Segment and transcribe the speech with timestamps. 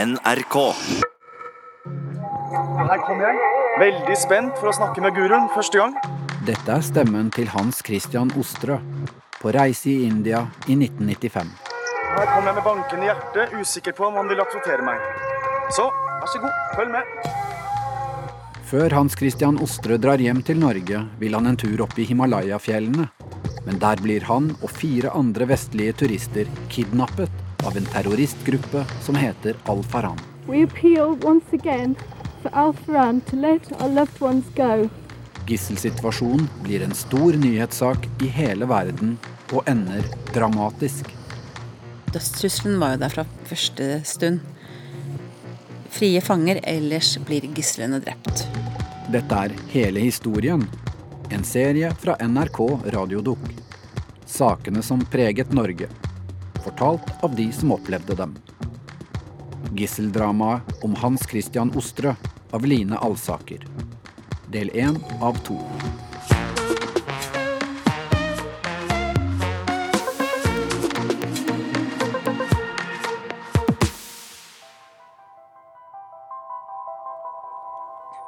[0.00, 0.54] NRK.
[2.88, 3.48] Her kommer jeg.
[3.80, 5.96] Veldig spent for å snakke med guruen første gang.
[6.46, 8.78] Dette er stemmen til Hans Christian Ostrø
[9.42, 11.50] på reise i India i 1995.
[12.14, 15.04] Her kommer jeg med bankende hjerte, usikker på om han vil akseptere meg.
[15.76, 17.04] Så vær så god, følg med.
[18.70, 23.10] Før Hans Christian Ostrø drar hjem til Norge, vil han en tur opp i Himalaya-fjellene.
[23.68, 29.56] Men der blir han og fire andre vestlige turister kidnappet av en terroristgruppe som heter
[29.64, 30.18] Al-Faran.
[30.46, 31.96] We appeal once again
[32.42, 34.88] for Al Faran to let our loved ones go.
[35.46, 39.16] Gisselsituasjonen blir en stor nyhetssak i hele verden
[39.52, 40.04] og ender
[40.34, 41.10] dramatisk.
[42.10, 44.40] Dødstrusselen var jo der fra første stund.
[45.90, 48.46] Frie fanger, ellers blir gislene drept.
[49.10, 50.62] Dette er hele historien.
[51.30, 52.60] En serie fra NRK
[52.94, 53.42] Radiodok.
[54.26, 55.90] Sakene som preget Norge.
[56.64, 58.36] Fortalt av de som opplevde dem.
[59.76, 62.14] Gisseldramaet om Hans Christian Ostrø
[62.50, 63.64] av Line Alsaker.
[64.52, 65.56] Del én av to.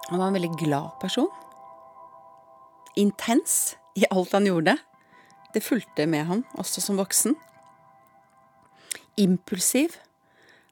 [0.08, 1.30] Han var en veldig glad person.
[2.94, 4.76] Intens i alt han gjorde.
[5.52, 7.36] Det fulgte med ham også som voksen.
[9.20, 9.96] Impulsiv.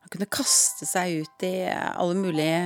[0.00, 2.62] Han kunne kaste seg ut i alle mulige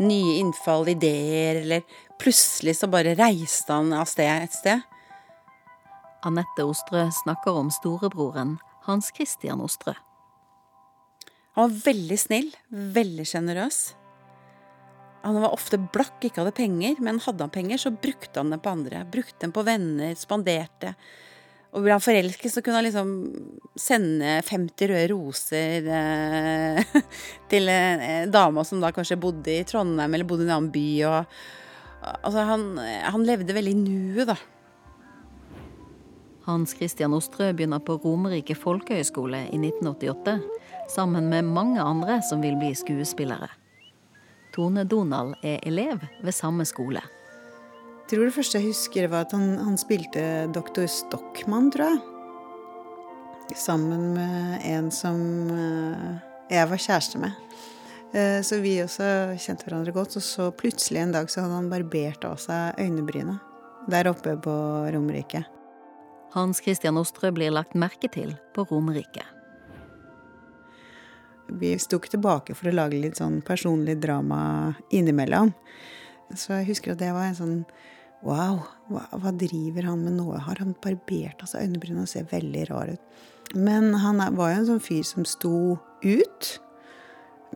[0.00, 1.84] nye innfall, ideer, eller
[2.20, 4.84] plutselig så bare reiste han av sted et sted.
[6.26, 8.56] Anette Ostrø snakker om storebroren
[8.86, 9.94] Hans Christian Ostrø.
[11.56, 13.78] Han var veldig snill, veldig sjenerøs.
[15.24, 18.60] Han var ofte blakk, ikke hadde penger, men hadde han penger, så brukte han dem
[18.62, 19.00] på andre.
[19.10, 20.92] Brukte dem på venner, spanderte.
[21.74, 23.12] Og ble han forelsket, så kunne han liksom
[23.76, 26.98] sende 50 røde roser eh,
[27.50, 30.88] til eh, dama som da kanskje bodde i Trondheim eller bodde i en annen by.
[31.10, 31.40] Og,
[32.22, 34.38] altså, han, han levde veldig i nuet, da.
[36.46, 40.36] Hans Christian Ostrø begynner på Romerike folkehøgskole i 1988,
[40.94, 43.50] sammen med mange andre som vil bli skuespillere.
[44.54, 47.02] Tone Donald er elev ved samme skole.
[48.06, 50.20] Tror det første jeg husker, var at han, han spilte
[50.54, 53.56] doktor Stockmann, tror jeg.
[53.58, 55.18] Sammen med en som
[55.50, 56.12] eh,
[56.50, 57.34] jeg var kjæreste med.
[58.14, 59.08] Eh, Så vi også
[59.42, 60.16] kjente hverandre godt.
[60.20, 63.42] Og så plutselig en dag så hadde han barbert av seg øynebrynet.
[63.90, 64.54] Der oppe på
[64.94, 65.42] Romerike.
[66.34, 69.24] Hans Christian Ostrø blir lagt merke til på Romerike.
[71.58, 75.52] Vi sto ikke tilbake for å lage litt sånn personlig drama innimellom.
[76.34, 77.60] Så jeg husker at det var en sånn
[78.26, 78.58] Wow,
[78.90, 80.32] hva, hva driver han med nå?
[80.42, 83.02] Har han barbert av seg øyenbrynene ser veldig rar ut?
[83.54, 86.48] Men han er, var jo en sånn fyr som sto ut.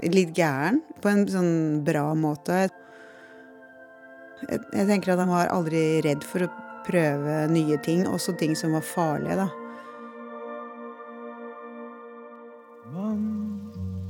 [0.07, 1.55] Litt gæren, på en sånn
[1.87, 2.69] bra måte.
[4.47, 6.53] Jeg, jeg tenker at han var aldri redd for å
[6.87, 9.49] prøve nye ting, også ting som var farlige, da.
[12.95, 13.19] Man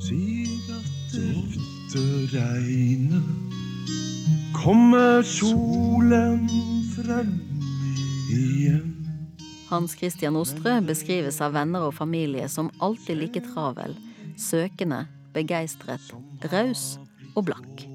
[0.05, 3.50] sier at etter regnet
[4.65, 6.49] kommer solen
[6.97, 7.41] frem
[8.31, 8.97] igjen.
[9.71, 13.95] Hans Christian Ostrø beskrives av venner og familie som alltid like travel,
[14.37, 16.11] søkende, begeistret,
[16.53, 16.99] raus
[17.37, 17.87] og blakk.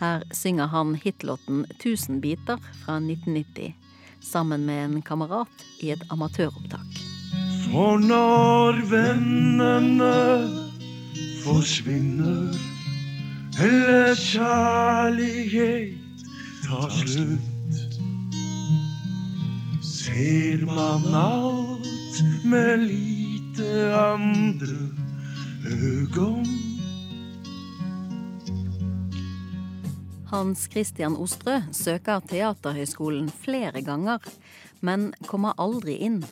[0.00, 3.72] Her synger han hitlåten 'Tusen biter' fra 1990
[4.20, 7.00] sammen med en kamerat i et amatøropptak.
[7.70, 10.12] For når vennene
[11.44, 12.73] forsvinner,
[13.60, 15.98] eller kjærlighet
[16.64, 17.86] tar slutt,
[19.84, 24.78] ser man alt med lite andre
[25.70, 26.46] øgon.
[30.34, 34.18] Hans Christian Ostrø søker Teaterhøgskolen flere ganger,
[34.80, 36.24] men kommer aldri inn.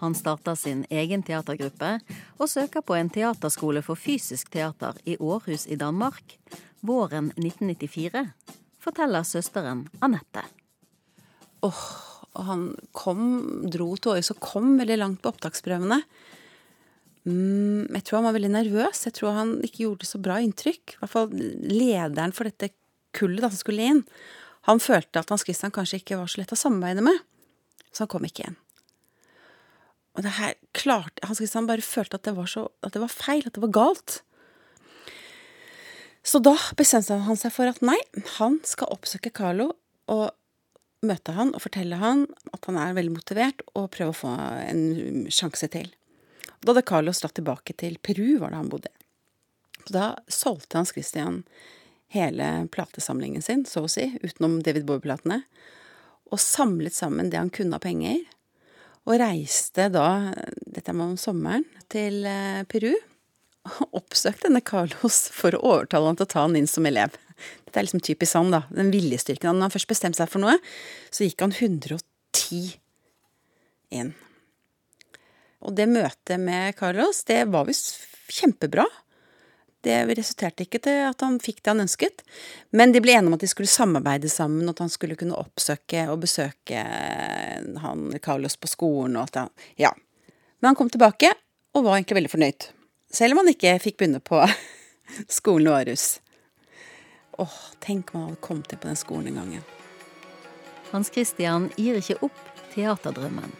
[0.00, 1.98] Han starta sin egen teatergruppe
[2.38, 6.38] og søker på en teaterskole for fysisk teater i Århus i Danmark
[6.80, 8.24] våren 1994,
[8.80, 10.46] forteller søsteren Anette.
[11.66, 11.84] Åh,
[12.30, 12.66] og han
[12.96, 13.22] kom,
[13.68, 16.00] dro til Århus og kom veldig langt på opptaksprøvene.
[17.28, 19.04] Mm, jeg tror han var veldig nervøs.
[19.04, 20.94] Jeg tror han ikke gjorde så bra inntrykk.
[20.94, 22.72] I hvert fall lederen for dette
[23.16, 24.04] kullet da, som skulle inn.
[24.68, 27.20] Han følte at Hans Christian kanskje ikke var så lett å samarbeide med.
[27.90, 28.58] Så han kom ikke igjen.
[30.16, 33.12] Og det her klarte Hans Christian bare følte at det var, så, at det var
[33.12, 34.20] feil, at det var galt.
[36.26, 37.96] Så da bestemte han seg for at nei,
[38.36, 39.70] han skal oppsøke Carlo
[40.10, 40.26] og
[41.06, 44.34] møte han og fortelle han at han er veldig motivert, og prøve å få
[44.66, 45.88] en sjanse til.
[46.60, 48.92] Da hadde Carlos dratt tilbake til Peru, var det han bodde.
[49.86, 51.40] Så da solgte Hans Christian
[52.12, 55.40] hele platesamlingen sin, så å si, utenom David Bowie-platene,
[56.30, 58.20] og samlet sammen det han kunne av penger,
[59.08, 60.32] og reiste da,
[60.66, 62.92] dette var om sommeren, til eh, Peru,
[63.70, 67.16] og oppsøkte denne Carlos for å overtale han til å ta han inn som elev.
[67.66, 68.64] Dette er liksom typisk han, da.
[68.72, 69.56] Den viljestyrken.
[69.56, 70.56] Når han først bestemte seg for noe,
[71.12, 72.74] så gikk han 110
[74.00, 74.12] inn.
[75.60, 77.98] Og det møtet med Carlos, det var visst
[78.32, 78.86] kjempebra.
[79.80, 82.24] Det resulterte ikke til at han fikk det han ønsket,
[82.76, 85.38] men de ble enige om at de skulle samarbeide sammen, og at han skulle kunne
[85.40, 86.82] oppsøke og besøke
[87.84, 89.94] han Carlos på skolen, og alt det Ja.
[90.60, 91.32] Men han kom tilbake,
[91.72, 92.66] og var egentlig veldig fornøyd.
[93.10, 94.42] Selv om han ikke fikk begynne på
[95.38, 96.20] skolen i Århus.
[97.40, 99.64] Åh, tenk om han hadde kommet inn på den skolen en gang.
[100.90, 102.40] Hans Christian gir ikke opp
[102.74, 103.52] teaterdrømmen.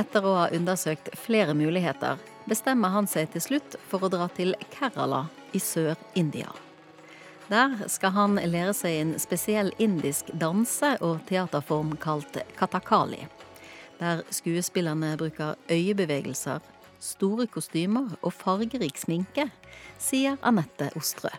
[0.00, 2.16] Etter å ha undersøkt flere muligheter,
[2.50, 6.50] bestemmer han seg til slutt for å dra til Kerala i Sør-India.
[7.50, 13.24] Der skal han lære seg en spesiell indisk danse- og teaterform kalt katakali.
[13.98, 16.60] Der skuespillerne bruker øyebevegelser,
[17.00, 19.48] store kostymer og fargerik sminke,
[19.98, 21.32] sier Anette Ostrø.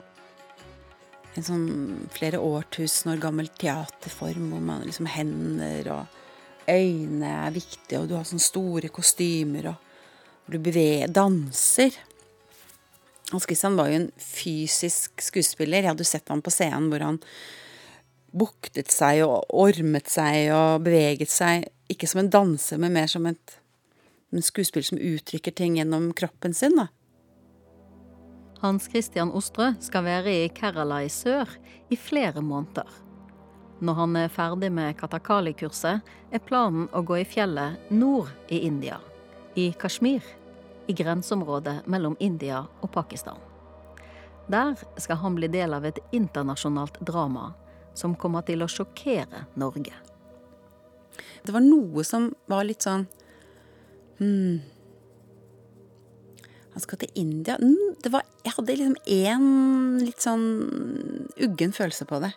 [1.37, 1.67] En sånn
[2.11, 6.19] flere årtusen år gammel teaterform hvor man liksom hender og
[6.67, 9.90] øyne er viktige, og du har sånne store kostymer og
[10.49, 11.95] du beveger danser.
[13.31, 15.83] Hans Christian var jo en fysisk skuespiller.
[15.83, 17.19] Jeg hadde sett ham på scenen hvor han
[18.31, 21.67] buktet seg og ormet seg og beveget seg.
[21.91, 23.59] Ikke som en danser, men mer som et,
[24.31, 26.75] en skuespiller som uttrykker ting gjennom kroppen sin.
[26.79, 26.89] da.
[28.61, 31.49] Hans Christian Ostrø skal være i Kerala i sør
[31.89, 32.85] i flere måneder.
[33.81, 38.99] Når han er ferdig med Katakali-kurset, er planen å gå i fjellet nord i India,
[39.55, 40.23] i Kashmir,
[40.87, 43.37] i grenseområdet mellom India og Pakistan.
[44.51, 47.51] Der skal han bli del av et internasjonalt drama
[47.93, 49.93] som kommer til å sjokkere Norge.
[51.43, 53.03] Det var noe som var litt sånn
[54.19, 54.61] hmm,
[56.71, 60.45] Han skal til India mm, det var, Jeg hadde liksom én litt sånn
[61.35, 62.31] uggen følelse på det.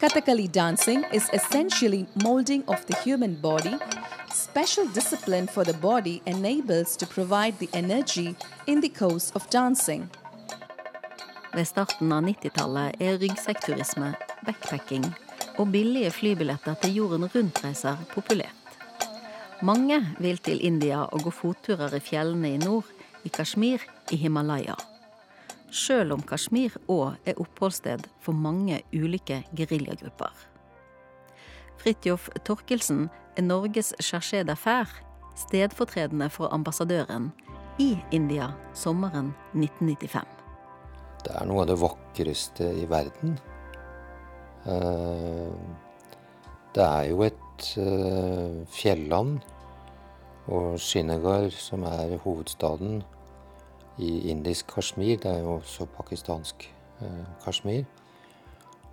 [0.00, 3.78] Kathakali dancing is essentially molding of the human body.
[4.34, 8.34] Special discipline for the body enables to provide the energy
[8.66, 10.08] in the course of dancing.
[11.54, 14.10] Ved starten av 90-tallet er ryggsekkturisme,
[14.42, 15.06] backpacking
[15.54, 18.74] og billige flybilletter til jorden rundt-reiser populært.
[19.62, 22.90] Mange vil til India og gå fotturer i fjellene i nord,
[23.22, 24.74] i Kashmir, i Himalaya.
[25.70, 30.34] Sjøl om Kashmir òg er oppholdssted for mange ulike geriljagrupper.
[31.78, 35.02] Fridtjof Torkelsen er Norges chargé d'affaires,
[35.36, 37.32] stedfortredende for ambassadøren,
[37.78, 40.26] i India sommeren 1995.
[41.24, 43.38] Det er noe av det vakreste i verden.
[44.66, 45.82] Eh,
[46.74, 49.38] Det er jo et eh, fjelland,
[50.50, 53.04] og Srinagar, som er hovedstaden
[53.98, 56.66] i indisk Kashmir, det er jo også pakistansk
[57.00, 57.84] eh, Kashmir.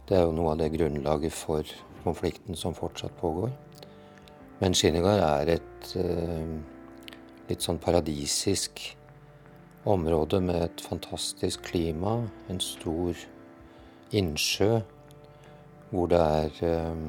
[0.10, 1.66] Det er jo noe av det grunnlaget for
[2.04, 3.50] konflikten som fortsatt pågår.
[4.62, 6.50] Men Srinagar er et eh,
[7.50, 8.84] litt sånn paradisisk
[9.90, 13.18] område med et fantastisk klima, en stor
[14.14, 14.84] innsjø
[15.92, 17.02] hvor det er eh,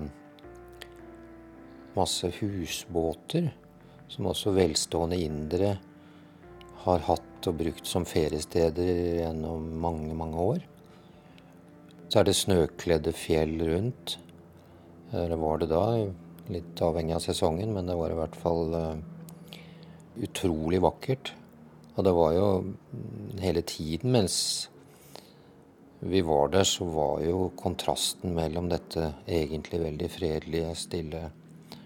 [1.93, 3.53] masse husbåter
[4.09, 5.77] som også velstående indere
[6.87, 10.65] har hatt og brukt som feriesteder gjennom mange, mange år.
[12.09, 14.19] Så er det snøkledde fjell rundt.
[15.13, 15.85] Eller var det da?
[16.53, 19.61] Litt avhengig av sesongen, men det var i hvert fall eh,
[20.27, 21.33] utrolig vakkert.
[21.97, 22.47] Og det var jo
[23.43, 24.37] hele tiden mens
[26.05, 31.21] vi var der, så var jo kontrasten mellom dette egentlig veldig fredelige, stille,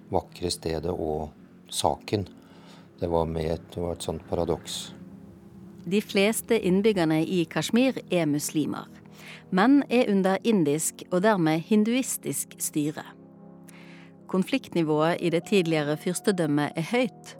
[0.09, 1.29] vakre stedet og
[1.69, 2.25] saken.
[2.97, 4.79] Det var med et, det var et sånt paradoks.
[5.85, 8.89] De fleste innbyggerne i Kashmir er muslimer,
[9.51, 13.05] men er under indisk og dermed hinduistisk styre.
[14.27, 17.37] Konfliktnivået i det tidligere fyrstedømmet er høyt,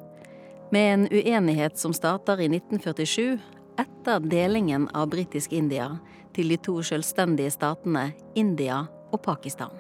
[0.73, 3.39] med en uenighet som starter i 1947,
[3.79, 5.89] etter delingen av britisk India
[6.35, 9.73] til de to selvstendige statene India og Pakistan.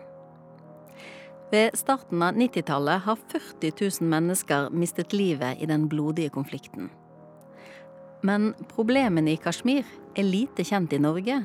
[1.52, 3.70] Ved starten av 90-tallet har 40
[4.02, 6.90] 000 mennesker mistet livet i den blodige konflikten.
[8.26, 9.86] Men problemene i Kashmir
[10.16, 11.38] er lite kjent i Norge,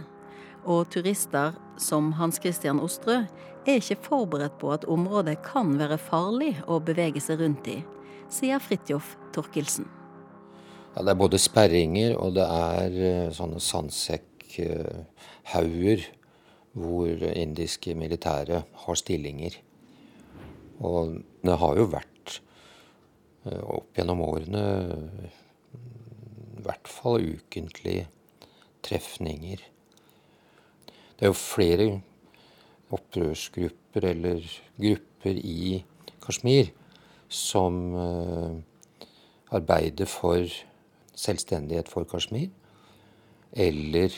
[0.65, 3.17] og turister som Hans Christian Ostrø
[3.65, 7.83] er ikke forberedt på at området kan være farlig å bevege seg rundt i,
[8.31, 9.85] sier Fridtjof Torkelsen.
[10.95, 15.99] Ja, det er både sperringer og det er eh, sånne sandsekkhauger
[16.71, 19.53] hvor indiske militære har stillinger.
[20.81, 22.41] Og det har jo vært
[23.45, 24.63] eh, opp gjennom årene
[25.71, 25.75] i
[26.65, 27.99] hvert fall ukentlig
[28.85, 29.59] trefninger.
[31.21, 31.85] Det er jo flere
[32.89, 34.41] opprørsgrupper eller
[34.81, 35.83] grupper i
[36.25, 36.71] Kashmir
[37.29, 38.57] som uh,
[39.53, 40.49] arbeider for
[41.13, 42.49] selvstendighet for Kashmir,
[43.53, 44.09] eller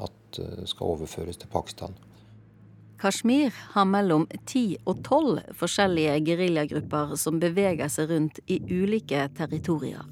[0.00, 1.92] at det skal overføres til Pakistan.
[2.96, 10.08] Kashmir har mellom ti og tolv forskjellige geriljagrupper som beveger seg rundt i ulike territorier.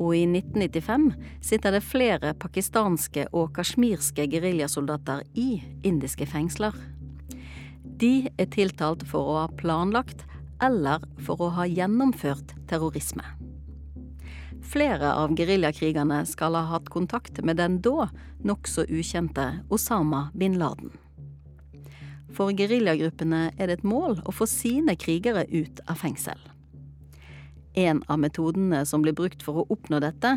[0.00, 1.10] Og i 1995
[1.44, 6.76] sitter det flere pakistanske og kasjmirske geriljasoldater i indiske fengsler.
[8.00, 10.24] De er tiltalt for å ha planlagt
[10.64, 13.24] eller for å ha gjennomført terrorisme.
[14.70, 18.08] Flere av geriljakrigerne skal ha hatt kontakt med den da
[18.46, 20.92] nokså ukjente Osama bin Laden.
[22.36, 26.38] For geriljagruppene er det et mål å få sine krigere ut av fengsel.
[27.78, 30.32] En av metodene som blir brukt for å oppnå dette,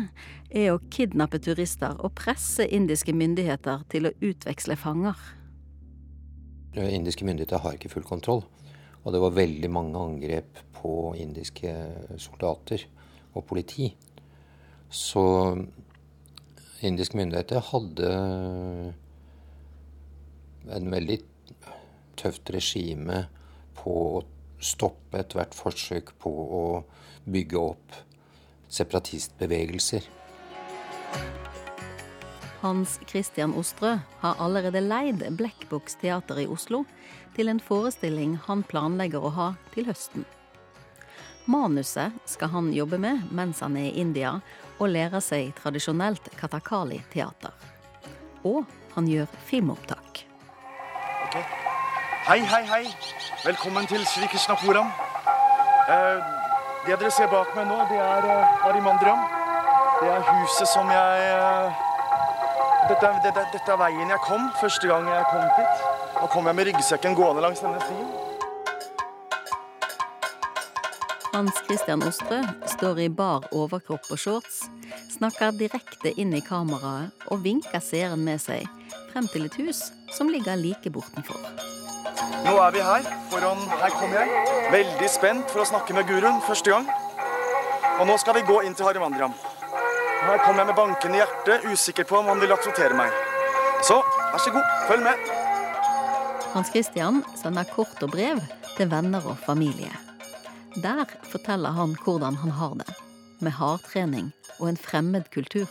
[0.50, 5.18] er å kidnappe turister og presse indiske myndigheter til å utveksle fanger.
[6.74, 8.44] Indiske myndigheter har ikke full kontroll.
[9.04, 11.72] Og det var veldig mange angrep på indiske
[12.22, 12.86] soldater
[13.34, 13.90] og politi.
[14.88, 15.24] Så
[16.86, 18.10] indiske myndigheter hadde
[20.74, 21.18] en veldig
[22.16, 23.24] tøft regime
[23.76, 24.22] på å
[24.64, 26.64] stoppe ethvert forsøk på å
[27.24, 27.96] bygge opp
[28.68, 30.02] separatistbevegelser.
[32.64, 35.66] Hans Christian Ostrø har allerede leid Black
[36.00, 36.84] teater i Oslo
[37.36, 40.24] til en forestilling han planlegger å ha til høsten.
[41.44, 44.38] Manuset skal han jobbe med mens han er i India
[44.78, 47.52] og lærer seg tradisjonelt katakali-teater.
[48.48, 48.64] Og
[48.94, 50.24] han gjør filmopptak.
[51.26, 51.36] Ok.
[52.24, 52.84] Hei, hei, hei.
[53.44, 54.88] Velkommen til Sri Krishnapuram.
[55.84, 56.43] Eh,
[56.86, 58.28] det dere ser bak meg nå, det er
[58.68, 59.20] Arimandriam.
[60.00, 61.82] Det er huset som jeg eh,
[62.90, 65.84] dette, er- dette, dette er veien jeg kom første gang jeg kom hit.
[66.18, 68.12] Da kom jeg med ryggsekken gående langs denne stien.
[71.34, 72.38] Hans Christian Ostrø
[72.76, 74.60] står i bar overkropp og shorts,
[75.16, 78.68] snakker direkte inn i kameraet og vinker seeren med seg
[79.10, 81.42] frem til et hus som ligger like bortenfor.
[82.44, 83.06] Nå er vi her.
[83.32, 84.44] Foran Her kommer jeg.
[84.72, 86.88] Veldig spent for å snakke med guruen første gang.
[88.00, 89.32] Og nå skal vi gå inn til Harimandram.
[90.24, 93.12] Her kommer jeg med bankende hjerte, usikker på om han vil akseptere meg.
[93.84, 95.32] Så vær så god, følg med.
[96.54, 98.40] Hans Christian sender kort og brev
[98.76, 99.92] til venner og familie.
[100.76, 102.94] Der forteller han hvordan han har det,
[103.40, 105.68] med hardtrening og en fremmed kultur.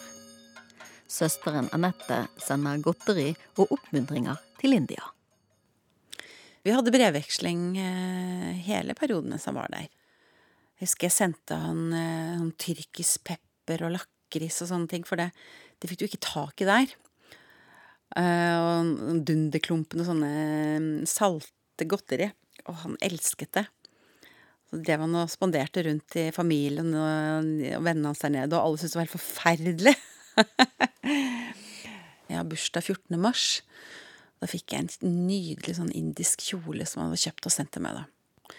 [1.10, 5.14] Søsteren Anette sender godteri og oppmuntringer til India.
[6.64, 9.90] Vi hadde brevveksling eh, hele perioden mens han var der.
[10.80, 15.20] Jeg husker jeg sendte han noen sånn tyrkisk pepper og lakris og sånne ting, for
[15.20, 15.30] det,
[15.80, 16.96] det fikk du ikke tak i der.
[18.20, 20.32] Eh, og dunderklumpen og sånne
[20.80, 22.30] mm, salte godteri.
[22.70, 23.66] Og han elsket det.
[24.70, 28.70] Så drev han og spanderte rundt i familien og, og vennene hans der nede, og
[28.70, 29.96] alle syntes det var helt forferdelig.
[32.30, 33.20] Jeg har bursdag 14.
[33.22, 33.48] mars.
[34.44, 37.86] Da fikk jeg en nydelig sånn indisk kjole som han hadde kjøpt og sendt til
[37.86, 37.96] meg.
[37.96, 38.56] da.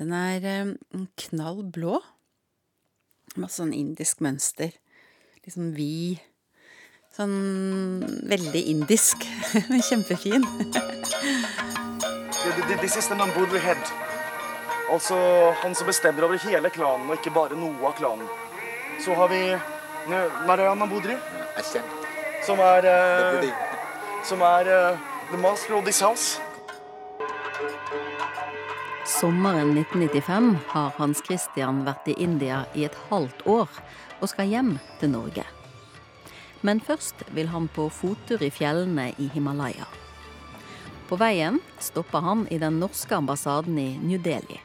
[0.00, 0.72] Den er eh,
[1.28, 2.00] knall blå.
[3.38, 4.72] Masse sånn indisk mønster.
[5.44, 6.18] Litt sånn vid.
[7.14, 9.22] Sånn veldig indisk.
[9.88, 10.42] Kjempefin.
[12.42, 13.80] Th- th- This is the Nambudri head.
[14.90, 15.16] Altså
[15.62, 18.26] han som bestemmer over hele klanen, og ikke bare noe av klanen.
[19.04, 19.40] Så har vi
[20.48, 21.14] Narayan Nambudri,
[22.46, 23.50] som er eh,
[24.24, 26.40] Som er eh, the master of this house.
[29.04, 33.68] Sommeren 1995 har Hans Christian vært i India i et halvt år
[34.20, 34.70] og skal hjem
[35.00, 35.44] til Norge.
[36.62, 39.86] Men først vil han på fottur i fjellene i Himalaya.
[41.08, 44.60] På veien stopper han i den norske ambassaden i New Delhi.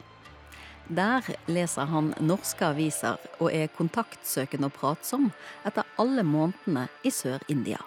[0.88, 5.30] Der leser han norske aviser og er kontaktsøkende og pratsom
[5.64, 7.80] etter alle månedene i Sør-India.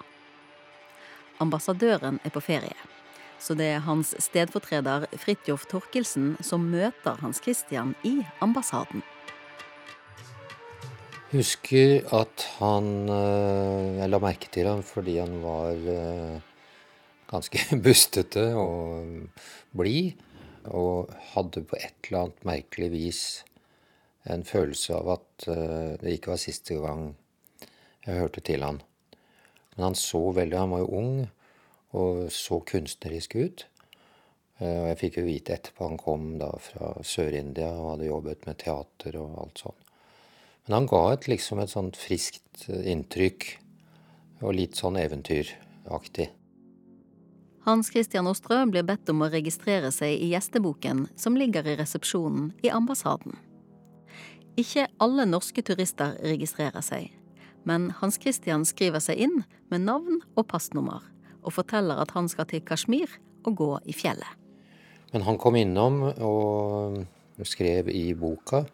[1.44, 2.78] Ambassadøren er på ferie,
[3.40, 9.04] så det er hans stedfortreder Fridtjof Torkelsen som møter Hans Christian i ambassaden.
[11.28, 16.38] Husker at han eh, Jeg la merke til ham fordi han var eh,
[17.28, 19.28] ganske bustete og
[19.76, 20.24] blid.
[20.68, 23.22] Og hadde på et eller annet merkelig vis
[24.28, 27.10] en følelse av at eh, det ikke var siste gang
[28.08, 28.80] Jeg hørte til han.
[29.78, 31.18] Men han så veldig Han var jo ung
[31.98, 33.68] og så kunstnerisk ut.
[34.60, 38.48] Eh, og jeg fikk jo vite etterpå han kom da fra Sør-India og hadde jobbet
[38.50, 39.84] med teater og alt sånt.
[40.68, 43.46] Men han ga et liksom et sånt friskt inntrykk,
[44.44, 46.28] og litt sånn eventyraktig.
[47.68, 52.52] Hans Christian Ostrø blir bedt om å registrere seg i gjesteboken som ligger i resepsjonen
[52.64, 53.36] i ambassaden.
[54.60, 57.10] Ikke alle norske turister registrerer seg,
[57.68, 61.04] men Hans Christian skriver seg inn med navn og passnummer,
[61.44, 63.12] og forteller at han skal til Kashmir
[63.44, 64.30] og gå i fjellet.
[65.14, 66.98] Men han kom innom og
[67.48, 68.66] skrev i boka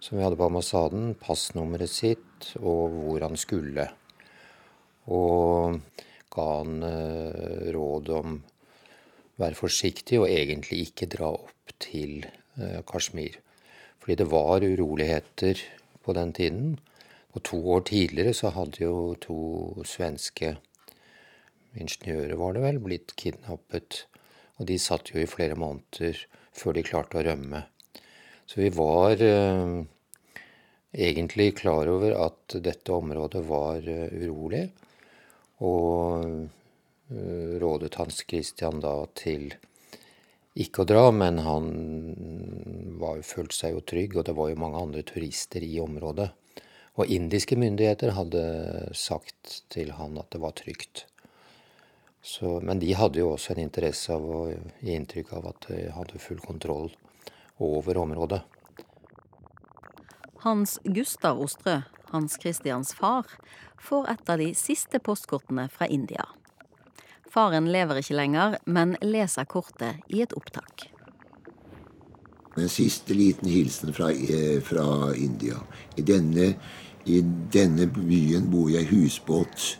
[0.00, 3.84] som vi hadde på ambassaden, passnummeret sitt og hvor han skulle.
[5.12, 5.76] Og
[6.32, 8.38] ga han eh, råd om
[9.40, 13.36] være forsiktig og egentlig ikke dra opp til eh, Kashmir.
[14.00, 15.60] Fordi det var uroligheter
[16.00, 16.78] på den tiden.
[17.30, 19.38] Og to år tidligere så hadde jo to
[19.86, 20.56] svenske
[21.78, 24.04] ingeniører, var det vel, blitt kidnappet.
[24.58, 26.18] Og de satt jo i flere måneder
[26.56, 27.62] før de klarte å rømme.
[28.50, 29.76] Så vi var eh,
[30.90, 34.64] egentlig klar over at dette området var eh, urolig.
[35.62, 39.52] Og eh, rådet Hans Christian da til
[40.60, 41.70] ikke å dra, men han
[42.98, 46.26] var, følte seg jo trygg, og det var jo mange andre turister i området.
[47.00, 48.42] Og indiske myndigheter hadde
[48.92, 51.06] sagt til han at det var trygt.
[52.20, 55.86] Så, men de hadde jo også en interesse av å gi inntrykk av at de
[55.96, 56.90] hadde full kontroll
[57.56, 58.42] over området.
[60.44, 61.80] Hans Gustav Ostrø,
[62.12, 63.24] Hans Christians far,
[63.80, 66.28] får et av de siste postkortene fra India.
[67.30, 70.90] Faren lever ikke lenger, men leser kortet i et opptak.
[72.58, 75.60] En siste liten hilsen fra, eh, fra India.
[75.96, 76.54] I denne,
[77.06, 79.78] I denne, byen bor jeg husbåt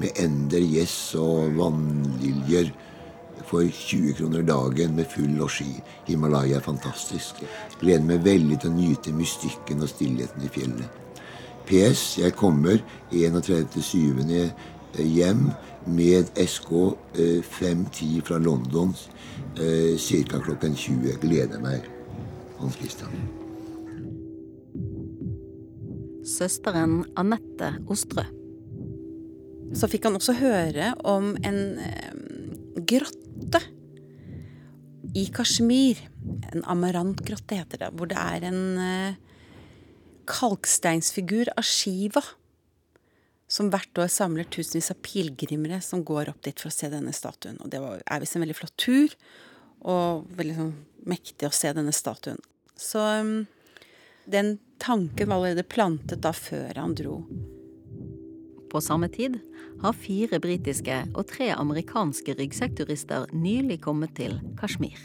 [0.00, 2.72] med ender, gjess og vannliljer
[3.44, 5.82] for 20 kroner dagen med full losji.
[6.06, 7.42] Himalaya er fantastisk.
[7.80, 11.00] Gleder meg veldig til å nyte mystikken og stillheten i fjellet.
[11.68, 12.18] PS.
[12.20, 12.80] Jeg kommer
[13.12, 14.50] 31.7.
[15.00, 15.46] hjem
[15.86, 16.72] med SK
[17.50, 18.92] 510 fra London
[19.60, 20.40] eh, ca.
[20.40, 21.16] klokken 20.
[21.24, 21.88] Gleder meg.
[22.60, 23.43] Hans Christian.
[26.24, 28.24] Søsteren Anette Ostrø.
[29.74, 31.58] Så fikk han også høre om en
[32.86, 33.60] grotte
[35.14, 36.00] i Kashmir.
[36.52, 37.90] En amarantgrotte heter det.
[37.94, 39.20] Hvor det er en eh,
[40.30, 42.22] kalksteinsfigur av Shiva.
[43.50, 47.12] Som hvert år samler tusenvis av pilegrimere som går opp dit for å se denne
[47.14, 47.60] statuen.
[47.62, 49.14] Og det var, er visst en veldig flott tur,
[49.84, 50.72] og veldig sånn,
[51.04, 52.40] mektig å se denne statuen.
[52.80, 53.02] Så
[54.24, 57.22] den tanken var allerede plantet da før han dro.
[58.70, 59.38] På samme tid
[59.80, 64.98] har fire britiske og tre amerikanske ryggsekkturister nylig kommet til Kashmir.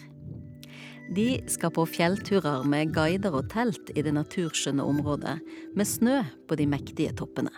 [1.16, 5.40] De skal på fjellturer med guider og telt i det naturskjønne området,
[5.74, 7.54] med snø på de mektige toppene.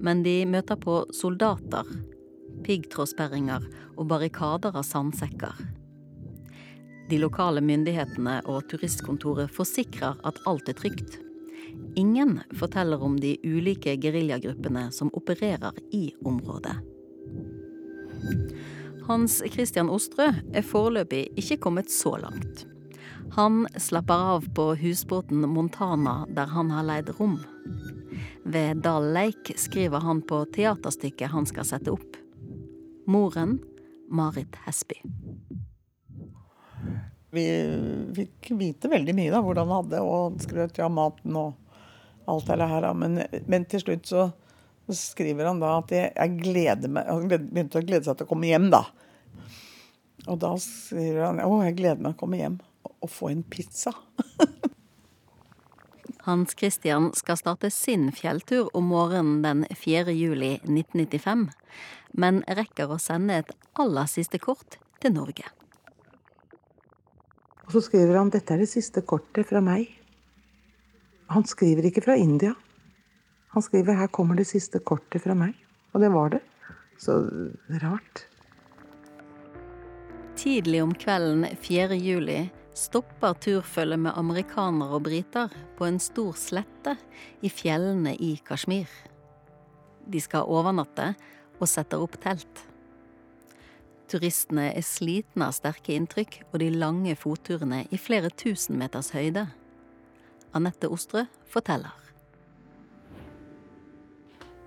[0.00, 1.86] Men de møter på soldater,
[2.66, 5.60] piggtrådsperringer og barrikader av sandsekker.
[7.10, 11.20] De lokale myndighetene og turistkontoret forsikrer at alt er trygt.
[11.96, 16.74] Ingen forteller om de ulike geriljagruppene som opererer i området.
[19.06, 22.66] Hans Christian Ostrø er foreløpig ikke kommet så langt.
[23.36, 27.38] Han slapper av på husbåten Montana, der han har leid rom.
[28.42, 32.18] Ved Dal Lake skriver han på teaterstykket han skal sette opp.
[33.06, 33.58] Moren
[34.10, 34.98] Marit Hesby.
[37.36, 37.46] Vi
[38.16, 41.54] fikk vite veldig mye da, hvordan han hadde, og skrøt av maten og
[42.30, 42.88] alt det her.
[42.98, 44.28] Men, men til slutt så
[44.94, 48.30] skriver han da at jeg, jeg gleder meg Han begynte å glede seg til å
[48.30, 48.84] komme hjem, da.
[50.26, 53.42] Og da skriver han å, jeg gleder meg til å komme hjem og få en
[53.50, 53.92] pizza.
[56.26, 60.10] Hans Christian skal starte sin fjelltur om morgenen den 4.
[60.10, 61.44] juli 1995,
[62.18, 65.46] men rekker å sende et aller siste kort til Norge.
[67.66, 69.88] Og så skriver han dette er det siste kortet fra meg.
[71.34, 72.54] Han skriver ikke fra India.
[73.54, 75.56] Han skriver her kommer det siste kortet fra meg.
[75.94, 76.42] Og det var det.
[77.02, 77.18] Så
[77.82, 78.26] rart.
[80.36, 81.96] Tidlig om kvelden 4.
[81.96, 82.38] juli
[82.76, 86.94] stopper turfølget med amerikanere og briter på en stor slette
[87.40, 88.90] i fjellene i Kashmir.
[90.06, 91.14] De skal overnatte
[91.56, 92.66] og setter opp telt.
[94.06, 99.48] Turistene er slitne av sterke inntrykk og de lange fotturene i flere tusen meters høyde.
[100.56, 101.94] Anette Ostrø forteller.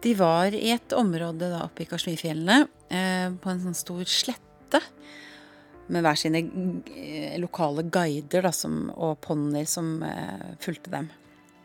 [0.03, 4.79] De var i et område da oppe i Kashmirfjellene, eh, på en sånn stor slette.
[5.89, 6.43] Med hver sine
[6.93, 11.09] eh, lokale guider da, som, og ponnier som eh, fulgte dem.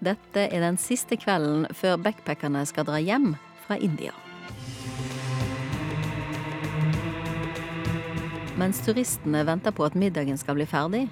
[0.04, 3.34] Dette er den siste kvelden før backpackerne skal dra hjem
[3.66, 4.23] fra India.
[8.54, 11.08] Mens turistene venter på at middagen skal bli ferdig,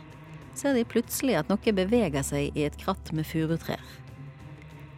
[0.55, 3.83] ser de plutselig at noe beveger seg i et kratt med furutrær.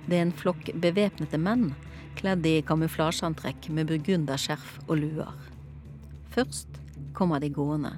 [0.05, 1.71] Det er en flokk bevæpnede menn
[2.19, 5.33] kledd i kamuflasjeantrekk med burgunderskjerf og luer.
[6.35, 6.81] Først
[7.17, 7.97] kommer de gående.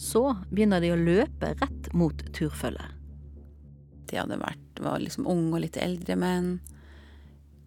[0.00, 2.88] Så begynner de å løpe rett mot turfølget.
[4.08, 6.54] De hadde vært, var liksom unge og litt eldre menn.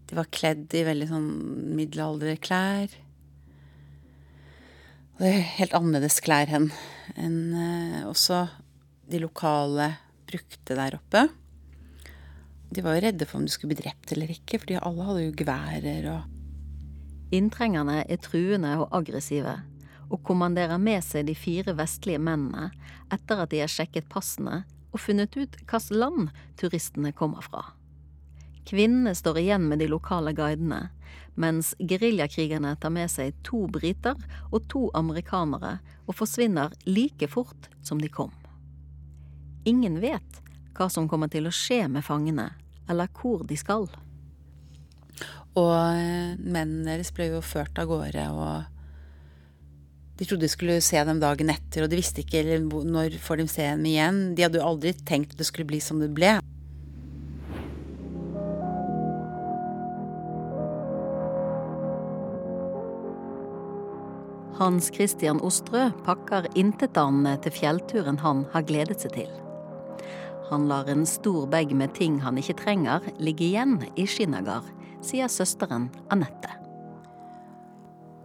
[0.10, 1.30] De var kledd i veldig sånn
[1.78, 2.90] middelalderklær.
[5.18, 6.68] Det er helt annerledes klær enn
[7.18, 8.44] en, eh, også
[9.10, 9.88] de lokale
[10.30, 11.24] brukte der oppe.
[12.70, 15.24] De var jo redde for om de skulle bli drept eller ikke, fordi alle hadde
[15.24, 16.34] jo geværer og
[17.34, 19.58] Inntrengerne er truende og aggressive,
[20.08, 22.70] og kommanderer med seg de fire vestlige mennene
[23.12, 24.62] etter at de har sjekket passene
[24.94, 26.30] og funnet ut hvilket land
[26.62, 27.66] turistene kommer fra.
[28.70, 30.92] Kvinnene står igjen med de lokale guidene,
[31.38, 34.18] mens geriljakrigerne tar med seg to briter
[34.50, 38.34] og to amerikanere og forsvinner like fort som de kom.
[39.70, 40.42] Ingen vet
[40.78, 42.52] hva som kommer til å skje med fangene,
[42.90, 43.88] eller hvor de skal.
[45.58, 51.02] Og eh, mennene deres ble jo ført av gårde, og de trodde de skulle se
[51.06, 54.22] dem dagen etter, og de visste ikke når får de se dem igjen.
[54.38, 56.38] De hadde jo aldri tenkt at det skulle bli som det ble.
[64.58, 69.30] Hans Christian Ostrø pakker intetanende til fjellturen han har gledet seg til.
[70.48, 74.66] Han lar en stor bag med ting han ikke trenger, ligge igjen i Shinagar,
[75.06, 76.50] sier søsteren Anette.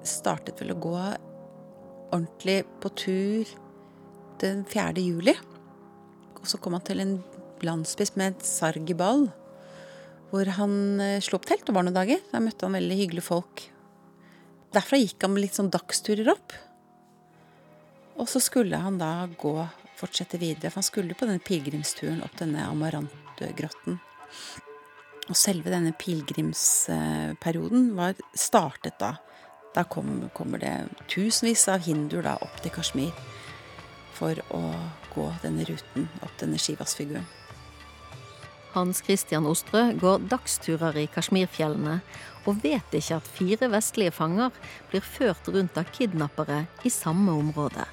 [0.09, 3.53] Startet vel å gå ordentlig på tur
[4.41, 5.05] den 4.
[5.05, 5.37] juli.
[6.41, 7.19] Og så kom han til en
[7.61, 9.29] landsby med et Sargibal,
[10.33, 12.25] hvor han eh, slo opp telt og var noen dager.
[12.33, 13.69] Der møtte han veldig hyggelige folk.
[14.73, 16.55] Derfra gikk han med litt sånn dagsturer opp.
[18.21, 19.55] Og så skulle han da gå,
[20.01, 23.99] fortsette videre, for han skulle på denne pilegrimsturen opp denne Amarantgrotten.
[25.29, 29.15] Og selve denne pilegrimsperioden var startet da.
[29.73, 30.75] Da kom, kommer det
[31.09, 33.13] tusenvis av hinduer da opp til Kashmir
[34.17, 34.63] for å
[35.15, 37.25] gå denne ruten opp denne Shivas-figuren.
[38.73, 41.99] Hans Christian Ostrø går dagsturer i Kashmirfjellene
[42.49, 44.55] og vet ikke at fire vestlige fanger
[44.91, 47.85] blir ført rundt av kidnappere i samme område.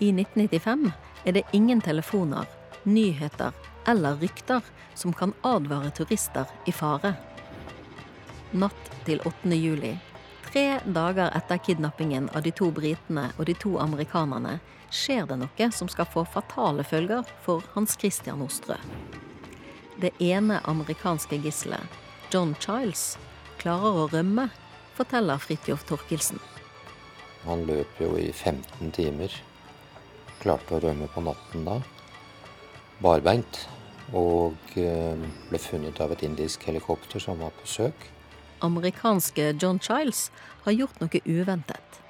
[0.00, 0.90] I 1995
[1.24, 2.48] er det ingen telefoner,
[2.82, 3.54] nyheter
[3.86, 7.14] eller rykter som kan advare turister i fare.
[8.50, 9.54] Natt til 8.
[9.54, 9.94] juli,
[10.50, 14.58] tre dager etter kidnappingen av de to britene og de to amerikanerne,
[14.90, 18.80] skjer det noe som skal få fatale følger for Hans Christian Ostrø.
[20.00, 21.84] Det ene amerikanske gisselet,
[22.32, 23.18] John Childs,
[23.60, 24.46] klarer å rømme,
[24.96, 26.40] forteller Fridtjof Torkelsen.
[27.44, 29.34] Han løp jo i 15 timer.
[30.40, 31.76] Klarte å rømme på natten da.
[33.04, 33.66] Barbeint.
[34.16, 38.08] Og eh, ble funnet av et indisk helikopter som var på søk.
[38.64, 40.30] Amerikanske John Childs
[40.64, 42.00] har gjort noe uventet.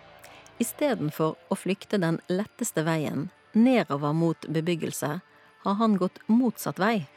[0.63, 5.17] Istedenfor å flykte den letteste veien, nedover mot bebyggelse,
[5.65, 7.09] har han gått motsatt vei,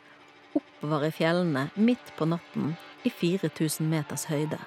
[0.83, 4.59] oppover i fjellene midt på natten i 4000 meters høyde.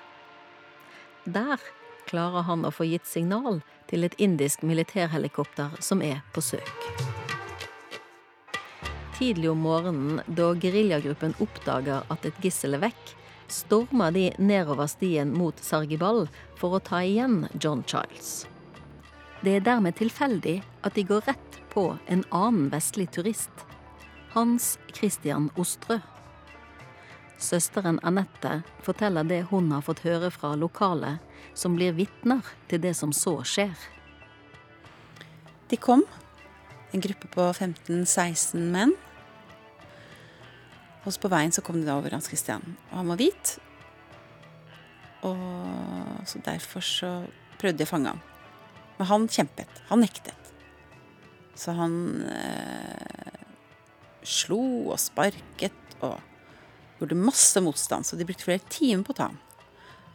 [1.24, 1.61] Der
[2.09, 6.72] klarer han å få gitt signal til et indisk militærhelikopter som er på søk.
[9.18, 13.14] Tidlig om morgenen, da geriljagruppen oppdager at et gissel er vekk,
[13.52, 16.26] stormer de nedover stien mot Sargibal
[16.57, 18.46] for å ta igjen John Childs.
[19.44, 23.66] Det er dermed tilfeldig at de går rett på en annen vestlig turist,
[24.37, 25.96] Hans Christian Ostrø.
[27.40, 31.14] Søsteren Anette forteller det hun har fått høre fra lokale,
[31.57, 33.72] som blir vitner til det som så skjer.
[35.72, 36.05] De kom,
[36.92, 38.92] en gruppe på 15-16 menn.
[41.07, 42.77] Og så på veien så kom de da over Hans Christian.
[42.90, 43.57] Og han var hvit.
[45.25, 47.14] Og så derfor så
[47.57, 48.20] prøvde de å fange ham.
[48.99, 49.81] Men han kjempet.
[49.88, 50.53] Han nektet.
[51.57, 51.96] Så han
[52.29, 53.06] eh,
[54.27, 54.61] slo
[54.91, 56.19] og sparket og
[56.99, 58.07] gjorde masse motstand.
[58.07, 59.41] Så de brukte flere timer på å ta ham.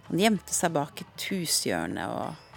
[0.10, 2.50] Han gjemte seg bak et hushjørne og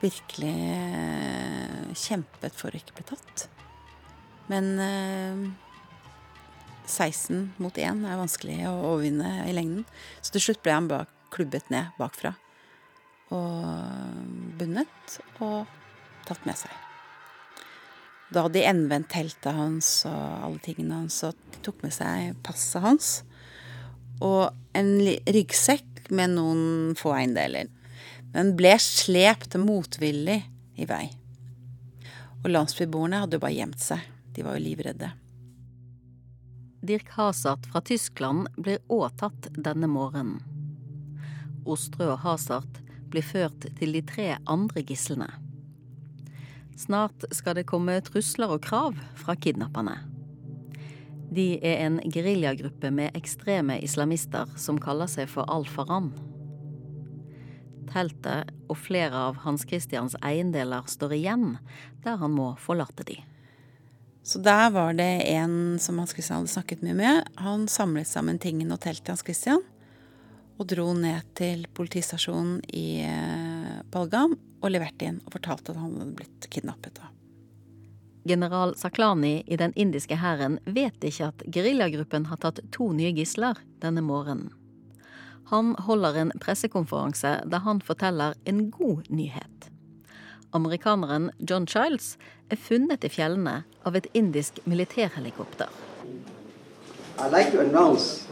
[0.00, 3.46] virkelig eh, kjempet for å ikke bli tatt.
[4.50, 5.46] Men eh,
[6.90, 9.86] 16 mot 1 er vanskelig å overvinne i lengden.
[10.20, 12.34] Så til slutt ble han bak, klubbet ned bakfra.
[13.30, 13.64] Og
[14.58, 15.68] bundet og
[16.26, 16.89] tatt med seg.
[18.30, 22.36] Da hadde de endevendt teltet hans og alle tingene hans, og de tok med seg
[22.46, 23.08] passet hans.
[24.22, 24.92] Og en
[25.26, 27.70] ryggsekk med noen få eiendeler.
[28.30, 30.38] Men ble slept motvillig
[30.78, 31.08] i vei.
[32.44, 34.06] Og landsbyboerne hadde jo bare gjemt seg.
[34.30, 35.10] De var jo livredde.
[36.86, 40.38] Dirk Hasart fra Tyskland blir òg tatt denne morgenen.
[41.68, 42.78] Ostrø og Hasart
[43.10, 45.28] blir ført til de tre andre gislene.
[46.80, 49.98] Snart skal det komme trusler og krav fra kidnapperne.
[51.30, 56.08] De er en geriljagruppe med ekstreme islamister som kaller seg for Al-Faran.
[57.90, 61.46] Teltet og flere av Hans Christians eiendeler står igjen
[62.06, 63.18] der han må forlate de.
[64.24, 67.28] Så der var det en som Hans Christian hadde snakket mye med.
[67.44, 69.60] Han samlet sammen tingene og teltet Hans Christian
[70.56, 73.04] og dro ned til politistasjonen i
[73.92, 77.00] Balgam og leverte inn og fortalte at han hadde blitt kidnappet.
[78.28, 83.58] General Saklani i den indiske hæren vet ikke at geriljagruppen har tatt to nye gisler
[83.80, 84.50] denne morgenen.
[85.50, 89.70] Han holder en pressekonferanse der han forteller en god nyhet.
[90.52, 92.16] Amerikaneren John Childs
[92.50, 95.68] er funnet i fjellene av et indisk militærhelikopter.
[97.30, 98.26] Like to announce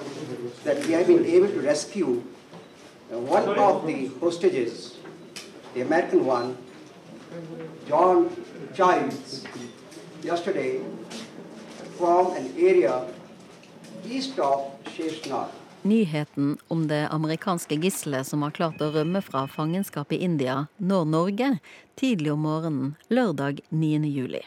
[0.65, 2.23] that we have been able to rescue
[3.11, 4.98] one of the hostages,
[5.75, 6.57] the American one,
[7.89, 8.31] John
[8.75, 9.47] Childs,
[10.23, 10.81] yesterday
[11.99, 13.05] from an area
[14.07, 15.47] east of Sheshnar.
[15.83, 21.05] Nyheten om det amerikanske gisselet som har klart å rømme fra fangenskap i India, når
[21.05, 21.51] Norge
[21.95, 24.03] tidlig om morgenen lørdag 9.
[24.05, 24.43] juli.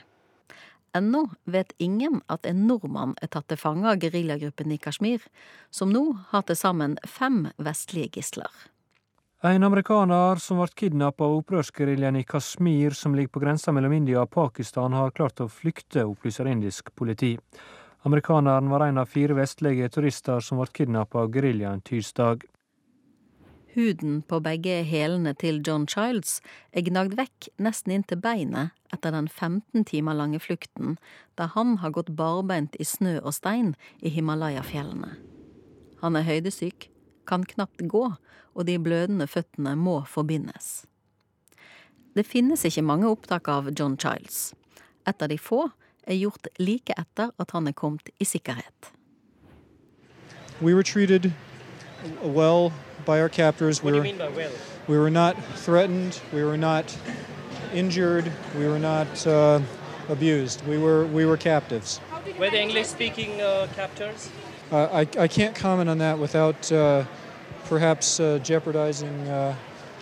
[0.93, 5.23] Ennå vet ingen at en nordmann er tatt til fange av geriljagruppen i Kashmir,
[5.71, 6.03] som nå
[6.33, 8.51] har til sammen fem vestlige gisler.
[9.43, 14.19] En amerikaner som ble kidnappet av opprørsgeriljaen i Kashmir, som ligger på grensa mellom India
[14.21, 17.31] og Pakistan, har klart å flykte, opplyser indisk politi.
[18.05, 22.45] Amerikaneren var en av fire vestlige turister som ble kidnappet av geriljaen tirsdag.
[23.73, 26.37] Huden på begge hælene til John Childs
[26.69, 30.99] er gnagd vekk nesten inn til beinet etter den 15 timer lange flukten,
[31.41, 33.73] der han har gått barbeint i snø og stein
[34.05, 35.15] i Himalaya-fjellene.
[36.05, 36.91] Han er høydesyk,
[37.27, 38.13] kan knapt gå,
[38.55, 40.85] og de blødende føttene må forbindes.
[42.15, 44.53] Det finnes ikke mange opptak av John Childs.
[45.07, 45.69] Et av de få
[46.07, 48.91] er gjort like etter at han er kommet i sikkerhet.
[50.61, 51.31] We were treated
[52.23, 52.71] well
[53.05, 53.81] by our captors.
[53.83, 54.51] What we do were, you mean by well?
[54.87, 56.19] We were not threatened.
[56.33, 56.97] We were not
[57.73, 58.31] injured.
[58.57, 59.61] We were not uh,
[60.09, 60.67] abused.
[60.67, 61.99] We were we were captives.
[62.37, 64.29] Were the English-speaking uh, captors?
[64.71, 67.03] Uh, I, I can't comment on that without uh,
[67.65, 69.53] perhaps uh, jeopardizing uh,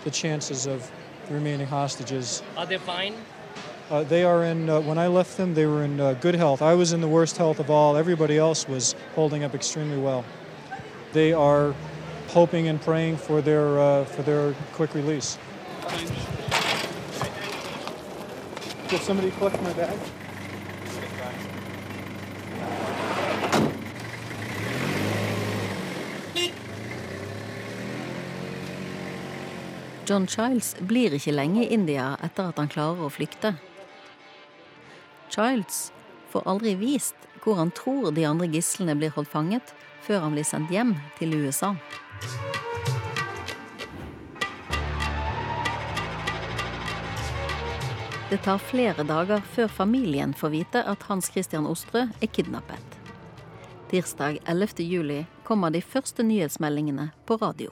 [0.04, 0.88] the chances of
[1.26, 2.40] the remaining hostages.
[2.56, 3.14] Are they fine?
[3.90, 4.70] Uh, they are in.
[4.70, 6.62] Uh, when I left them, they were in uh, good health.
[6.62, 7.96] I was in the worst health of all.
[7.96, 10.24] Everybody else was holding up extremely well.
[11.12, 11.74] They are
[12.28, 15.36] hoping and praying for their uh, for their quick release.
[18.88, 19.98] Did somebody collect my bag?
[30.10, 33.52] John Childs blir ikke lenge i India etter at han klarer å flykte.
[35.30, 35.92] Childs
[36.32, 39.70] får aldri vist hvor han tror de andre gislene blir holdt fanget,
[40.02, 41.76] før han blir sendt hjem til USA.
[48.32, 52.98] Det tar flere dager før familien får vite at Hans Christian Ostrø er kidnappet.
[53.94, 54.82] Tirsdag 11.
[54.90, 57.70] juli kommer de første nyhetsmeldingene på radio.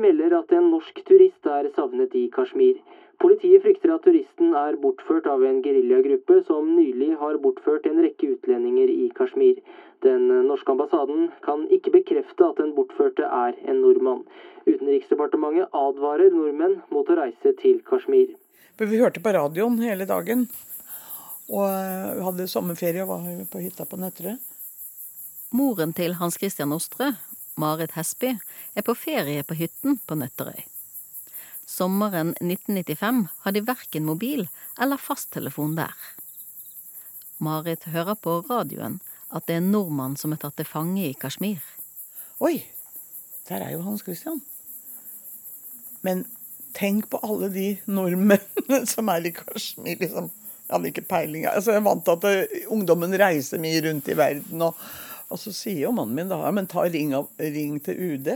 [0.00, 2.78] Melder at en norsk turist er savnet i Kashmir.
[3.22, 8.34] Politiet frykter at turisten er bortført av en geriljagruppe som nylig har bortført en rekke
[8.34, 9.62] utlendinger i Kashmir.
[10.04, 14.26] Den norske ambassaden kan ikke bekrefte at den bortførte er en nordmann.
[14.66, 18.34] Utenriksdepartementet advarer nordmenn mot å reise til Kashmir.
[18.76, 20.44] Vi hørte på radioen hele dagen.
[21.46, 24.36] Og vi hadde sommerferie og var på hytta på Nøtterøy.
[25.56, 27.12] Moren til Hans Christian Ostrø,
[27.56, 28.36] Marit Hesby,
[28.74, 30.66] er på ferie på hytten på Nøtterøy.
[31.66, 34.46] Sommeren 1995 har de verken mobil
[34.80, 35.94] eller fasttelefon der.
[37.38, 39.00] Marit hører på radioen
[39.34, 41.64] at det er en nordmann som er tatt til fange i Kashmir.
[42.44, 42.60] Oi,
[43.48, 44.42] der er jo Hans Christian.
[46.06, 46.26] Men
[46.76, 50.30] tenk på alle de nordmennene som er i Kashmir, liksom.
[50.66, 51.44] Jeg hadde ikke peiling.
[51.46, 54.64] Altså, jeg er vant til at eh, ungdommen reiser mye rundt i verden.
[54.66, 54.80] Og,
[55.32, 58.28] og så sier jo mannen min da men ta ring, av, ring til UD.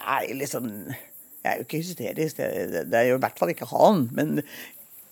[0.00, 2.40] Nei, liksom Jeg er jo ikke hysterisk.
[2.40, 4.08] Det, det er jo i hvert fall ikke han.
[4.16, 4.40] Men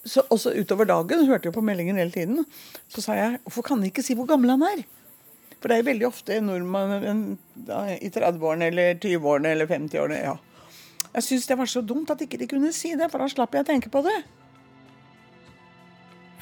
[0.05, 2.43] så også utover dagen, hørte jeg på meldingen hele tiden,
[2.93, 4.83] så sa jeg hvorfor kan de ikke si hvor gammel han er?
[5.61, 7.39] For det er jo veldig ofte nordmenn
[7.97, 10.19] i 30-årene eller 20-årene eller 50-årene.
[10.21, 10.35] ja.
[11.15, 13.55] Jeg syns det var så dumt at ikke de kunne si det, for da slapp
[13.55, 14.19] jeg å tenke på det.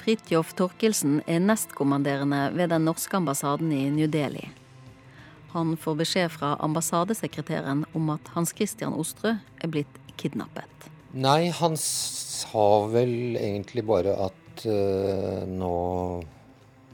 [0.02, 4.48] Fridtjof Torkelsen er nestkommanderende ved den norske ambassaden i New Delhi.
[5.52, 10.88] Han får beskjed fra ambassadesekretæren om at Hans Christian Ostrø er blitt kidnappet.
[11.12, 15.74] Nei, han sa vel egentlig bare at uh, nå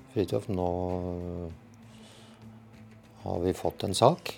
[0.08, 0.68] Fridtjof, nå
[3.22, 4.32] har vi fått en sak.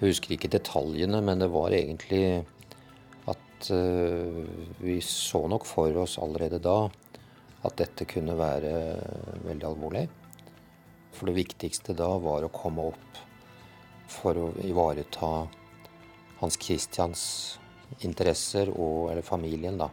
[0.00, 2.42] Jeg husker ikke detaljene, men det var egentlig
[3.30, 4.42] at uh,
[4.82, 6.88] vi så nok for oss allerede da
[7.64, 8.74] at dette kunne være
[9.46, 10.06] veldig alvorlig.
[11.14, 13.13] For det viktigste da var å komme opp
[14.14, 15.34] for å ivareta
[16.40, 17.26] Hans Christians
[18.00, 19.90] interesser og eller familien, da.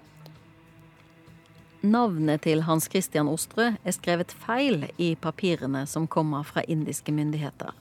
[1.81, 7.73] Navnet til Hans Christian Ostrø er skrevet feil i papirene som kommer fra indiske myndigheter.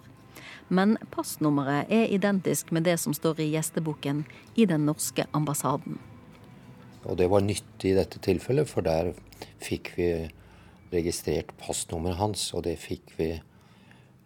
[0.72, 4.22] Men passnummeret er identisk med det som står i gjesteboken
[4.54, 5.98] i den norske ambassaden.
[7.04, 9.12] Og det var nyttig i dette tilfellet, for der
[9.60, 10.10] fikk vi
[10.92, 13.30] registrert passnummeret hans, og det fikk vi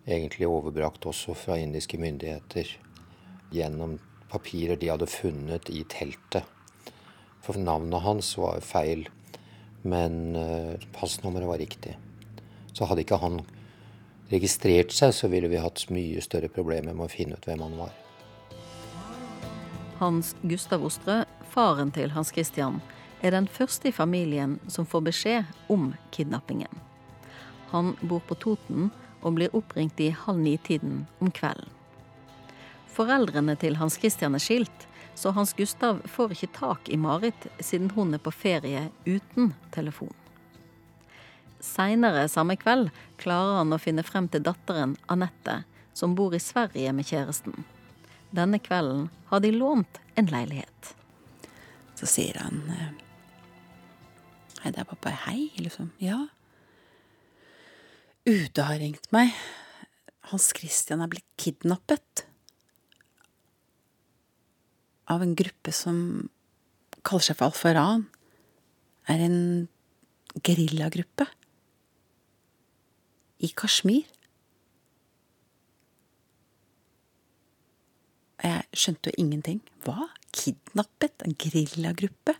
[0.06, 2.68] egentlig overbrakt også fra indiske myndigheter
[3.54, 3.98] gjennom
[4.30, 6.44] papirer de hadde funnet i teltet.
[7.44, 9.06] For navnet hans var feil,
[9.84, 11.96] men eh, passnummeret var riktig.
[12.72, 13.42] Så hadde ikke han
[14.32, 17.76] registrert seg, så ville vi hatt mye større problemer med å finne ut hvem han
[17.78, 17.92] var.
[20.00, 22.80] Hans Gustav Ostrø, faren til Hans Christian,
[23.22, 26.82] er den første i familien som får beskjed om kidnappingen.
[27.70, 28.90] Han bor på Toten
[29.24, 31.70] og blir oppringt i halv ni-tiden om kvelden.
[32.94, 34.84] Foreldrene til Hans Christian er skilt,
[35.18, 40.14] så Hans Gustav får ikke tak i Marit siden hun er på ferie uten telefon.
[41.64, 45.62] Seinere samme kveld klarer han å finne frem til datteren Anette,
[45.96, 47.64] som bor i Sverige med kjæresten.
[48.34, 50.94] Denne kvelden har de lånt en leilighet.
[51.94, 52.62] Så sier han
[54.64, 55.10] Hei, det er pappa.
[55.26, 55.90] Hei, liksom.
[56.00, 56.22] Ja.
[58.24, 59.34] UD har ringt meg.
[60.30, 62.24] Hans Christian er blitt kidnappet.
[65.12, 65.98] Av en gruppe som
[67.04, 68.06] kaller seg for Alfaran.
[69.12, 69.38] Er en
[70.40, 71.28] geriljagruppe.
[73.44, 74.08] I Kashmir.
[78.40, 79.60] Jeg skjønte jo ingenting.
[79.84, 80.08] Hva?
[80.32, 81.28] Kidnappet?
[81.28, 82.38] En geriljagruppe?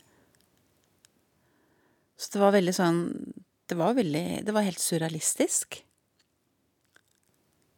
[2.16, 3.02] Så det var veldig sånn
[3.64, 5.80] Det var veldig Det var helt surrealistisk.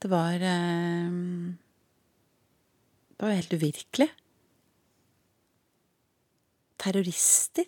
[0.02, 1.10] Det var eh,
[3.16, 4.08] Det var helt uvirkelig.
[6.76, 7.64] Terrorister.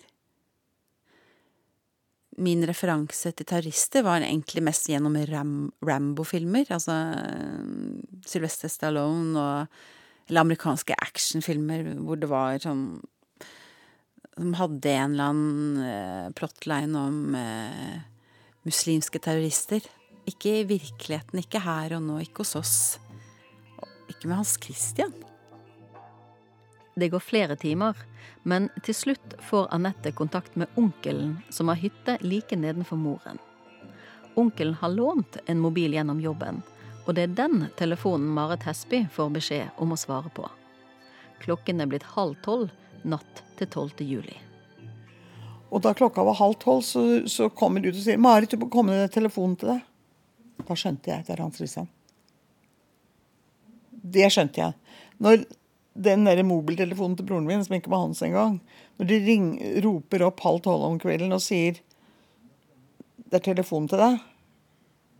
[2.38, 6.68] Min referanse til terrorister var egentlig mest gjennom Ram Rambo-filmer.
[6.70, 6.94] Altså
[8.26, 9.80] Sylvester Stallone og
[10.28, 13.00] Eller amerikanske actionfilmer hvor det var sånn
[14.38, 17.98] som hadde en eller annen uh, plotline om uh,
[18.62, 19.82] muslimske terrorister.
[20.30, 22.76] Ikke i virkeligheten, ikke her og nå, ikke hos oss.
[24.06, 25.12] Ikke med Hans Christian.
[26.98, 27.98] Det går flere timer,
[28.42, 33.38] men til slutt får Anette kontakt med onkelen som har hytte like nedenfor moren.
[34.38, 36.62] Onkelen har lånt en mobil gjennom jobben,
[37.06, 40.46] og det er den telefonen Marit Hesby får beskjed om å svare på.
[41.42, 42.70] Klokken er blitt halv tolv
[43.04, 44.04] natt til 12.
[44.06, 44.36] juli.
[45.68, 48.56] Og da klokka var halv tolv, så, så kommer du ut og sier 'Marit, du
[48.56, 49.84] må komme med telefonen til deg'.
[50.64, 51.88] Da skjønte jeg at det er Hans Christian.
[53.92, 54.72] Det skjønte jeg.
[55.18, 55.44] Når
[55.98, 58.60] den der mobiltelefonen til broren min, som ikke var hans engang,
[58.98, 59.46] når de ring,
[59.84, 61.80] roper opp halv tolv om kvelden og sier
[63.28, 64.20] 'Det er telefon til deg',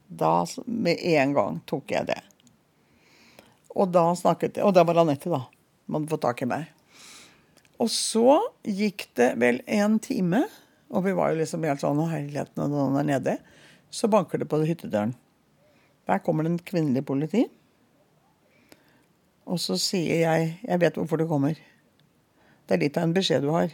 [0.09, 2.23] da med en gang tok jeg det.
[3.77, 5.47] Og da snakket jeg Og da var Anette, da.
[5.87, 6.67] Man hadde fått tak i meg.
[7.79, 10.43] Og så gikk det vel en time,
[10.91, 13.37] og vi var jo liksom helt sånn Å, herligheten, noen er nede.
[13.91, 15.15] Så banker det på hyttedøren.
[16.09, 17.45] Der kommer det en kvinnelig politi.
[19.49, 21.57] Og så sier jeg 'Jeg vet hvorfor du kommer'.
[22.67, 23.71] Det er litt av en beskjed du har.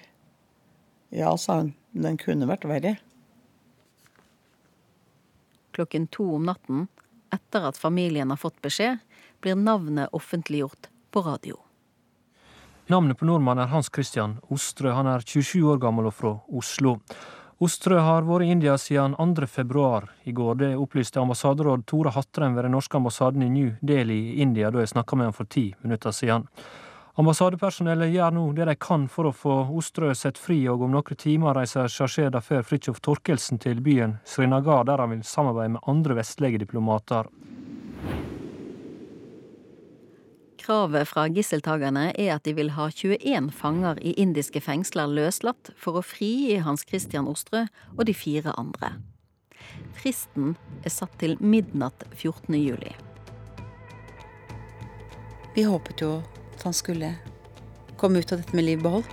[1.10, 1.74] Ja, sa hun.
[1.92, 2.98] Men den kunne vært verre.
[5.72, 6.88] Klokken to om natten,
[7.34, 8.98] etter at familien har fått beskjed,
[9.40, 11.63] blir navnet offentliggjort på radio.
[12.86, 14.90] Navnet på nordmannen er Hans Christian Ostrø.
[14.92, 16.98] Han er 27 år gammel og fra Oslo.
[17.64, 19.46] Ostrø har vært i India siden 2.
[19.48, 20.58] februar i går.
[20.60, 24.84] Det opplyste ambassaderåd Tore Hattrem ved den norske ambassaden i New Delhi i India da
[24.84, 26.44] jeg snakka med ham for ti minutter siden.
[27.16, 31.16] Ambassadepersonellet gjør nå det de kan for å få Ostrø sett fri, og om noen
[31.16, 36.20] timer reiser chargé d'affaires Fridtjof Torkelsen til byen Srinagar, der han vil samarbeide med andre
[36.20, 37.32] vestlige diplomater.
[40.64, 45.98] Kravet fra gisseltakerne er at de vil ha 21 fanger i indiske fengsler løslatt for
[46.00, 47.66] å frigi Hans Christian Ostrø
[47.98, 48.94] og de fire andre.
[49.98, 52.56] Fristen er satt til midnatt 14.
[52.56, 52.94] juli.
[55.52, 56.14] Vi håpet jo
[56.54, 57.12] at han skulle
[58.00, 59.10] komme ut av dette med liv behold.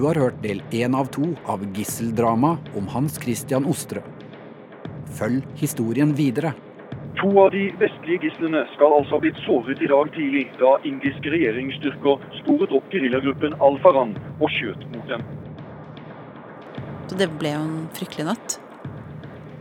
[0.00, 4.00] Du har hørt del én av to av gisseldrama om Hans Christian Ostre.
[5.18, 6.54] Følg historien videre.
[7.18, 11.34] To av de vestlige gislene skal altså ha blitt såret i dag tidlig da indiske
[11.34, 15.26] regjeringsstyrker sporet opp geriljagruppen Al-Faran og skjøt mot dem.
[17.10, 18.56] Så det ble jo en fryktelig natt.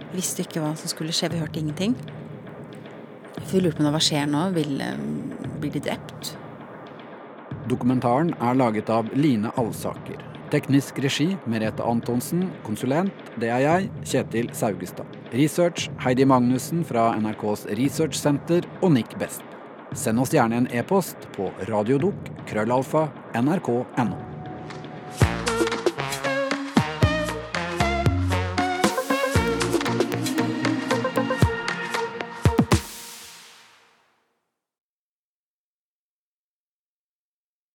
[0.05, 1.99] Vi visste ikke hva som skulle skje, vi hørte ingenting.
[3.51, 4.47] Vi lurte på hva skjer nå.
[4.55, 5.03] Vil, eh,
[5.59, 6.31] blir de drept?
[7.67, 10.28] Dokumentaren er laget av Line Alsaker.
[10.49, 12.47] Teknisk regi Merete Antonsen.
[12.65, 15.19] Konsulent det er jeg, Kjetil Saugestad.
[15.33, 19.45] Research Heidi Magnussen fra NRKs researchsenter og Nick Best.
[19.97, 24.28] Send oss gjerne en e-post på radiodok krøllalfa nrk.no.